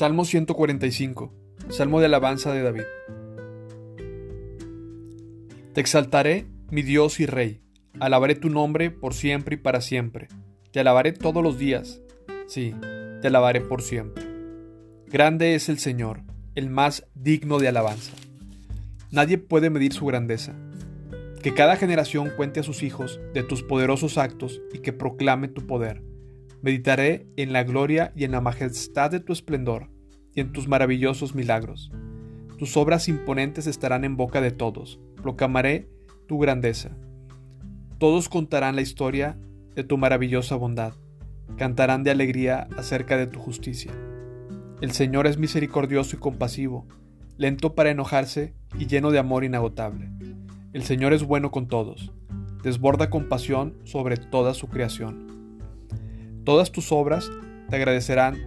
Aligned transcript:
Salmo 0.00 0.24
145. 0.24 1.30
Salmo 1.68 2.00
de 2.00 2.06
alabanza 2.06 2.54
de 2.54 2.62
David. 2.62 2.84
Te 5.74 5.82
exaltaré, 5.82 6.46
mi 6.70 6.80
Dios 6.80 7.20
y 7.20 7.26
Rey. 7.26 7.60
Alabaré 7.98 8.34
tu 8.34 8.48
nombre 8.48 8.90
por 8.90 9.12
siempre 9.12 9.56
y 9.56 9.58
para 9.58 9.82
siempre. 9.82 10.28
Te 10.70 10.80
alabaré 10.80 11.12
todos 11.12 11.42
los 11.42 11.58
días. 11.58 12.00
Sí, 12.46 12.74
te 13.20 13.28
alabaré 13.28 13.60
por 13.60 13.82
siempre. 13.82 14.24
Grande 15.06 15.54
es 15.54 15.68
el 15.68 15.78
Señor, 15.78 16.22
el 16.54 16.70
más 16.70 17.06
digno 17.14 17.58
de 17.58 17.68
alabanza. 17.68 18.14
Nadie 19.10 19.36
puede 19.36 19.68
medir 19.68 19.92
su 19.92 20.06
grandeza. 20.06 20.54
Que 21.42 21.52
cada 21.52 21.76
generación 21.76 22.30
cuente 22.38 22.60
a 22.60 22.62
sus 22.62 22.82
hijos 22.82 23.20
de 23.34 23.42
tus 23.42 23.62
poderosos 23.62 24.16
actos 24.16 24.62
y 24.72 24.78
que 24.78 24.94
proclame 24.94 25.48
tu 25.48 25.66
poder. 25.66 26.09
Meditaré 26.62 27.26
en 27.36 27.52
la 27.52 27.64
gloria 27.64 28.12
y 28.14 28.24
en 28.24 28.32
la 28.32 28.40
majestad 28.40 29.10
de 29.10 29.20
tu 29.20 29.32
esplendor 29.32 29.90
y 30.34 30.40
en 30.40 30.52
tus 30.52 30.68
maravillosos 30.68 31.34
milagros. 31.34 31.90
Tus 32.58 32.76
obras 32.76 33.08
imponentes 33.08 33.66
estarán 33.66 34.04
en 34.04 34.16
boca 34.16 34.42
de 34.42 34.50
todos. 34.50 35.00
Proclamaré 35.22 35.88
tu 36.28 36.38
grandeza. 36.38 36.90
Todos 37.98 38.28
contarán 38.28 38.76
la 38.76 38.82
historia 38.82 39.38
de 39.74 39.84
tu 39.84 39.96
maravillosa 39.96 40.56
bondad. 40.56 40.92
Cantarán 41.56 42.04
de 42.04 42.10
alegría 42.10 42.68
acerca 42.76 43.16
de 43.16 43.26
tu 43.26 43.40
justicia. 43.40 43.92
El 44.82 44.92
Señor 44.92 45.26
es 45.26 45.38
misericordioso 45.38 46.16
y 46.16 46.18
compasivo, 46.18 46.86
lento 47.38 47.74
para 47.74 47.90
enojarse 47.90 48.54
y 48.78 48.86
lleno 48.86 49.10
de 49.10 49.18
amor 49.18 49.44
inagotable. 49.44 50.10
El 50.74 50.82
Señor 50.82 51.14
es 51.14 51.24
bueno 51.24 51.50
con 51.50 51.68
todos, 51.68 52.12
desborda 52.62 53.08
compasión 53.08 53.78
sobre 53.84 54.18
toda 54.18 54.52
su 54.52 54.68
creación. 54.68 55.39
Todas 56.44 56.72
tus 56.72 56.90
obras 56.90 57.30
te 57.68 57.76
agradecerán, 57.76 58.38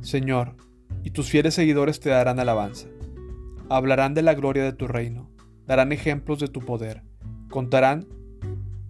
Señor, 0.00 0.56
y 1.04 1.10
tus 1.10 1.30
fieles 1.30 1.54
seguidores 1.54 2.00
te 2.00 2.10
darán 2.10 2.40
alabanza. 2.40 2.88
Hablarán 3.68 4.12
de 4.12 4.22
la 4.22 4.34
gloria 4.34 4.64
de 4.64 4.72
tu 4.72 4.88
reino, 4.88 5.30
darán 5.66 5.92
ejemplos 5.92 6.40
de 6.40 6.48
tu 6.48 6.60
poder, 6.60 7.02
contarán 7.48 8.06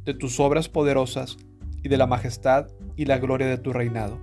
de 0.04 0.14
tus 0.14 0.40
obras 0.40 0.70
poderosas 0.70 1.36
y 1.82 1.90
de 1.90 1.98
la 1.98 2.06
majestad 2.06 2.68
y 2.96 3.04
la 3.04 3.18
gloria 3.18 3.48
de 3.48 3.58
tu 3.58 3.72
reinado, 3.74 4.18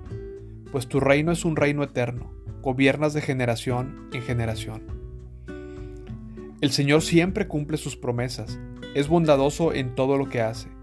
pues 0.72 0.88
tu 0.88 1.00
reino 1.00 1.31
es 1.31 1.45
un 1.45 1.56
reino 1.56 1.84
eterno, 1.84 2.31
gobiernas 2.64 3.14
de 3.14 3.22
generación 3.22 4.09
en 4.12 4.23
generación. 4.23 4.81
El 6.62 6.72
Señor 6.72 7.03
siempre 7.03 7.47
cumple 7.47 7.78
sus 7.78 7.95
promesas, 7.95 8.59
es 8.95 9.08
bondadoso 9.08 9.72
en 9.72 9.94
todo 9.94 10.17
lo 10.17 10.28
que 10.30 10.41
hace 10.41 10.77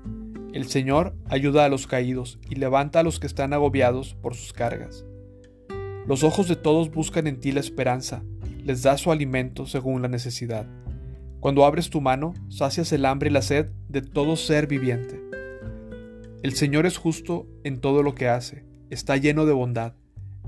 el 0.55 0.69
Señor 0.69 1.17
ayuda 1.29 1.65
a 1.65 1.69
los 1.69 1.89
caídos 1.89 2.39
y 2.49 2.55
levanta 2.55 3.01
a 3.01 3.03
los 3.03 3.19
que 3.19 3.27
están 3.27 3.53
agobiados 3.53 4.15
por 4.15 4.37
sus 4.37 4.53
cargas. 4.53 5.05
Los 6.07 6.23
ojos 6.23 6.47
de 6.47 6.55
todos 6.55 6.93
buscan 6.93 7.27
en 7.27 7.41
ti 7.41 7.51
la 7.51 7.59
esperanza, 7.59 8.23
les 8.63 8.85
da 8.85 8.97
su 8.97 9.11
alimento 9.11 9.67
según 9.67 10.01
la 10.01 10.07
necesidad. 10.07 10.65
Cuando 11.41 11.65
abres 11.65 11.91
tu 11.91 12.01
mano, 12.01 12.35
sacias 12.51 12.93
el 12.93 13.05
hambre 13.05 13.31
y 13.31 13.33
la 13.33 13.43
sed 13.43 13.67
de 13.89 14.01
todo 14.01 14.37
ser 14.37 14.69
viviente. 14.69 15.21
El 16.45 16.55
Señor 16.55 16.87
es 16.87 16.99
justo 16.99 17.49
en 17.65 17.81
todo 17.81 18.05
lo 18.05 18.15
que 18.15 18.29
hace, 18.29 18.65
está 18.91 19.17
lleno 19.17 19.47
de 19.47 19.55
bondad. 19.55 19.95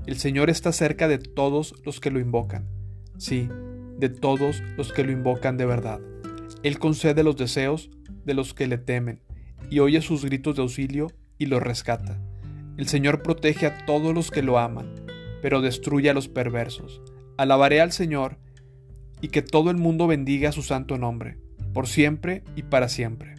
El 0.05 0.15
Señor 0.15 0.49
está 0.49 0.71
cerca 0.71 1.09
de 1.09 1.17
todos 1.17 1.75
los 1.83 1.99
que 1.99 2.11
lo 2.11 2.21
invocan. 2.21 2.65
Sí, 3.17 3.49
de 3.97 4.07
todos 4.07 4.63
los 4.77 4.93
que 4.93 5.03
lo 5.03 5.11
invocan 5.11 5.57
de 5.57 5.65
verdad. 5.65 5.99
Él 6.63 6.79
concede 6.79 7.23
los 7.23 7.35
deseos 7.35 7.89
de 8.23 8.35
los 8.35 8.53
que 8.53 8.67
le 8.67 8.77
temen 8.77 9.26
y 9.69 9.79
oye 9.79 10.01
sus 10.01 10.25
gritos 10.25 10.55
de 10.55 10.61
auxilio 10.61 11.07
y 11.37 11.47
los 11.47 11.61
rescata. 11.61 12.19
El 12.77 12.87
Señor 12.87 13.23
protege 13.23 13.65
a 13.65 13.85
todos 13.85 14.13
los 14.13 14.31
que 14.31 14.43
lo 14.43 14.59
aman, 14.59 14.93
pero 15.41 15.61
destruye 15.61 16.09
a 16.09 16.13
los 16.13 16.27
perversos. 16.27 17.01
Alabaré 17.37 17.81
al 17.81 17.91
Señor 17.91 18.37
y 19.21 19.29
que 19.29 19.41
todo 19.41 19.71
el 19.71 19.77
mundo 19.77 20.07
bendiga 20.07 20.51
su 20.51 20.61
santo 20.61 20.97
nombre, 20.97 21.37
por 21.73 21.87
siempre 21.87 22.43
y 22.55 22.63
para 22.63 22.89
siempre. 22.89 23.36